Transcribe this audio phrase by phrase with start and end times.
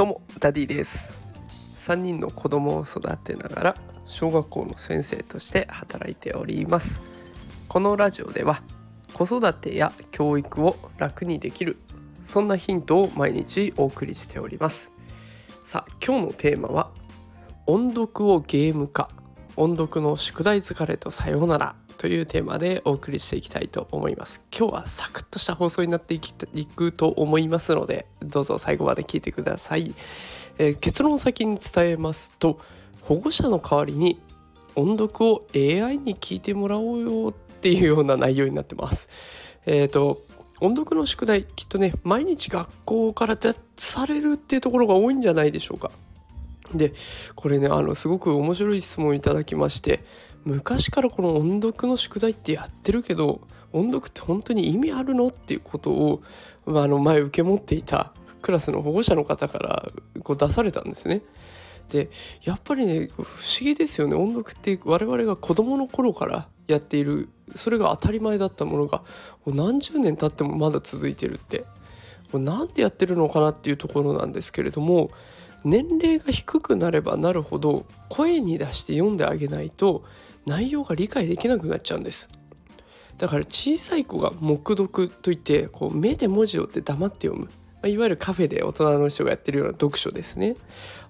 [0.00, 1.12] どうもダディです。
[1.86, 7.02] 3人の子供を育てながら小学校の先生として働いております。
[7.68, 8.62] このラジオでは
[9.12, 11.76] 子育てや教育を楽にできる
[12.22, 14.90] そんなヒントを毎日お送りしております。
[15.66, 16.90] さあ今日のテーマは
[17.66, 19.10] 音読をゲーム化。
[19.56, 21.76] 音読の宿題疲れとさようなら。
[22.00, 24.40] というテーマでお送りしていきたいと思います。
[24.56, 26.20] 今日はサクッとした放送になってい
[26.64, 29.94] くと思いますのでどうぞ最後まで聞いてください、
[30.56, 32.58] えー、結論を先に伝えますと
[33.02, 34.18] 保護者の代わりに
[34.76, 39.06] 音読を AI に聞いてもらおうよっていうような内容になってます。
[39.66, 40.22] えっ、ー、と
[40.62, 45.90] 音読の宿題きっとね毎日学校から出されるっていうところが多いんじゃないでしょうか。
[46.74, 46.94] で
[47.34, 50.02] これねあのすごく面白い質問いただきまして
[50.44, 53.40] 昔からこの音読の宿題ってやってるけど
[53.72, 56.22] 音読って本当に意味あるのっていうことを、
[56.66, 59.88] まあ、あの前受け持っていたクラスの保護者の方から
[60.22, 61.22] こう出されたんですね。
[61.90, 62.08] で
[62.42, 63.26] やっぱりね不思
[63.60, 69.02] 議ですよね音読って我々が子どもの頃からやっているそれが当たり前だったものが
[69.46, 71.64] 何十年経ってもまだ続いてるって
[72.32, 75.10] 何でやってるのかなっていうところなんですけれども
[75.64, 80.04] 年齢が低くなればなるほど声に出して読んであげないと
[80.46, 82.28] 内容が理解できなくなっちゃうんです。
[83.18, 87.50] だから小さい子が黙読といってこう目で文字をって黙って読む。
[87.88, 90.56] いわゆるカフェで大人の人がやってるような読書ですね。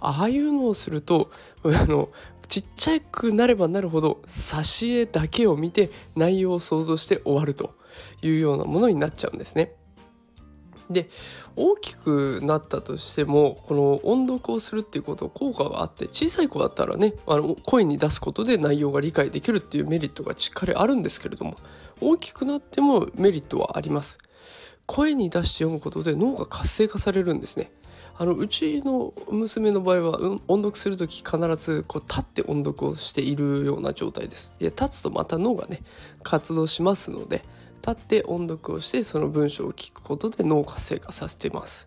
[0.00, 1.30] ああいうのをすると
[1.64, 2.10] あの
[2.46, 7.74] ちっちゃくなればなるほど挿絵だけを見て内容を想像して終わると
[8.22, 9.74] いうようなものになっちゃうんですね。
[10.90, 11.08] で
[11.56, 21.56] 大きくなったとしてもこの音読をするっていうこと効果があって小さい子だったらねあの声に出すことで内容が理解できるっていうメリットがしっかりあるんですけれども
[22.00, 24.18] 大きくなってもメリットはあります。
[24.86, 27.70] 声に出して読むことで脳が活性化されるんですね。
[28.20, 34.54] あのうちの娘の場合は、うん、音読する時必ずこう立って音読をしているような状態です。
[34.58, 35.82] いや立つとまた脳がね
[36.24, 37.42] 活動しますので
[37.78, 41.86] 立って音読をしてその文章を聞くことで脳活性化させてます。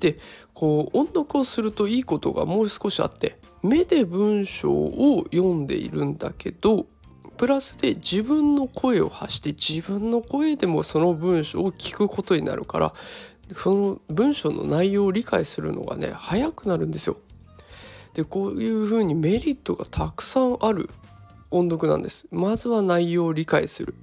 [0.00, 0.18] で
[0.52, 6.86] こう音読をするといいことがもう少しあって目で文章を読んでいるんだけど
[7.36, 12.94] プラスで自分の声を発して自分の声でもその文章を聞くことになるから
[13.56, 17.16] その文章の内容を理解するのがね早くなるんですよ。
[18.14, 20.88] でこういうふうにメリットがたくさんある
[21.50, 22.26] 音読なんです。
[22.30, 23.94] まずは内容を理解する。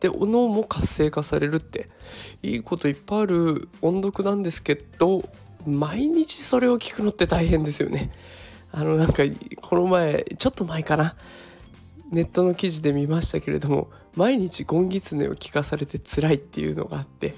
[0.00, 1.88] で脳も活性化されるって。
[2.42, 3.68] いいこといっぱいある。
[3.82, 5.22] 音読なんですけど
[5.66, 8.10] 毎日それを聞くのって大変ですよね。
[8.72, 9.22] あのなんか
[9.62, 11.16] この前ちょっと前かな。
[12.10, 17.34] ネットの記事で見ましたけれども毎日ゴンギツネを聞かされて辛いっていうのがあって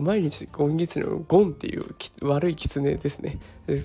[0.00, 1.84] 毎日ゴンギツネのゴンっていう
[2.22, 3.38] 悪いキツネですね。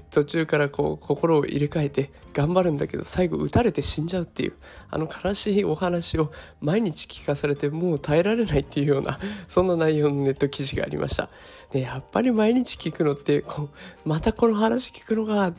[0.10, 4.54] 途中からこう心を入れ替えて頑張るんだけど最後撃たれて死んじゃうっていう
[4.90, 11.30] あの悲しいお話を毎日聞かされてもう耐えられないっていうようなそんな内容のネット記事がありました。
[11.74, 15.54] でやっぱり毎日聞くのってこうまたこの話聞くのが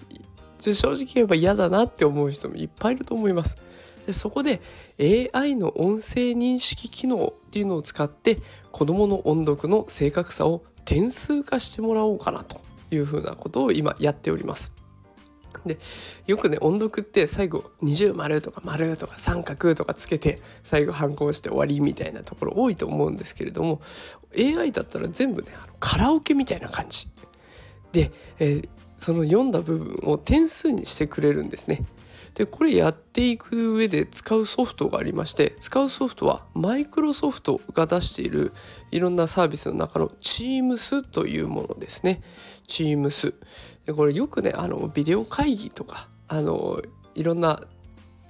[0.61, 3.55] 正直言えば嫌だなって思う人もいっぱいいると思います。
[4.09, 4.63] でそこで
[4.99, 8.39] AI の音声認識機能っていうのを使って
[8.73, 12.59] 子どもの音読の正確さを点数化してもらおうかなと
[12.91, 14.73] いうふうなことを今やっております。
[15.67, 15.77] で
[16.27, 23.83] よくね音読って最後二重丸とか丸とか三角とかつけて最後反抗して終わりみたいなところ多いと思うんですけれども
[24.39, 25.49] AI だったら全部ね
[25.81, 27.09] カラオケみたいな感じ
[27.93, 31.83] で、えー、その読んだ部分を点数にしてくれるんですね。
[32.38, 38.53] でこれやっていく上で使うソフトがありまして使うソフトはマイクロソフトが出している
[38.93, 42.22] いろんなサービスの中の Teams というものですね
[42.69, 43.34] Teams
[43.87, 46.81] でこれよくねあのビデオ会議とかあの
[47.16, 47.60] いろんな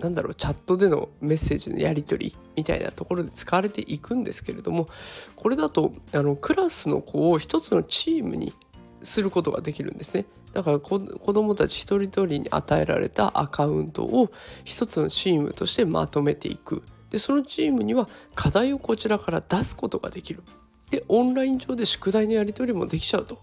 [0.01, 4.89] なんだろうチャットでのメッセージのやり取りみたいなところで使われていくんですけれども
[5.37, 8.55] これだとあのクラスの子を一つのチームに
[9.03, 10.25] することができるんですね。
[10.53, 14.31] だから子どもたち一人一人に与えられたアカウントを
[14.65, 16.83] 一つのチームとしてまとめていく。
[17.11, 20.43] でそのチームには課題をこちらから出すことができる。
[20.91, 23.39] でオンライン上で宿題のやり取りもできちゃうと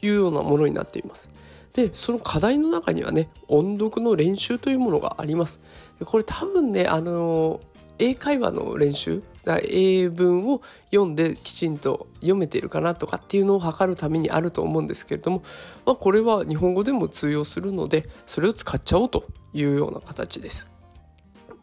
[0.00, 1.28] いうようなものになっています。
[1.72, 5.60] でその課題の中にはね音読の練習というものがあります。
[6.04, 7.60] これ多分ねあの
[7.98, 10.60] 英会話の練習だ英文を
[10.90, 15.44] 読んできちんと読めているかなとかっていうのを測るためにあると思うんですけれども、
[15.86, 20.68] まあ、これは日本語でも通用するのでそれを使っちゃおうというような形です。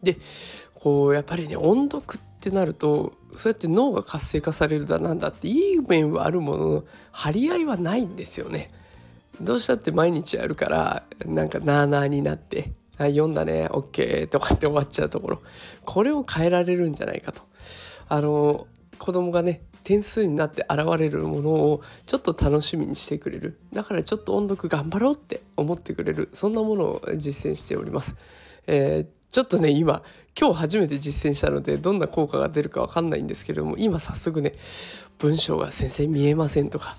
[0.02, 0.16] で
[0.74, 8.70] こうやっぱりね音読ってなるとそうやって脳が活性化されるだなんだっていい面はあるものの張り合いはないんですよね。
[9.42, 15.42] どうしたって毎日やるからなんかなあなあになって「あ読んだね OK」とかって終わっちゃうところ
[15.84, 17.42] これを変えられるんじゃないかと。
[18.08, 18.66] あの
[18.98, 28.16] 子供がね点数になって現れるものをちょっと楽しみにしてくれるだからちょっと音読頑張ろうって思ってくれるそんなものを実践しております。
[28.66, 30.04] えーちょっとね今
[30.40, 34.52] 今日初めて実践したのでどんな効果が出るか分かんないんですけれども今早速ね
[35.18, 36.94] 文章が先生見えませんとか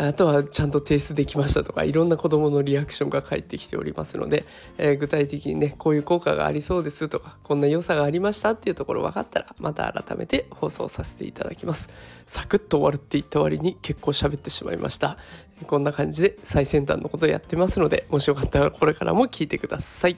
[0.00, 4.44] あとはちゃんと提出できましたとかいろんな子どものリアクションが返ってきておりますので、
[4.76, 11.90] えー、具体的にねこういう効果がありそうですとかこんな良さがありましたっていうところ分かったらまた改めて放送させていただきます。
[12.26, 15.16] サクッと終わるって言った割に結構喋ってしまいました。
[15.66, 20.16] こんな感じで最先端のことをやってますのでもしよかったらこれからも聞いてください。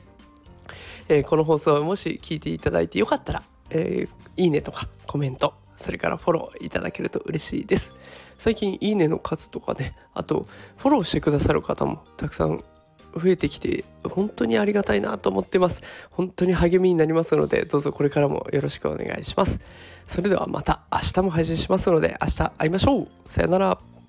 [1.08, 7.94] えー、この放送をもし聞いていただいてよかったら、えー、いいねとかコメントそれからフォローいただけると嬉しいです。
[8.38, 10.46] 最近いいねの数とかねあと
[10.76, 12.62] フォローしてくださる方もたくさん
[13.14, 15.82] 増えてきて本当にありがたいなと思ってます。
[16.10, 19.60] 本当に励みになりますのでどうぞこれからもよろしくお願いします。
[20.06, 23.08] それではまた明日も配信しますので明日会いましょう。
[23.26, 23.99] さよなら。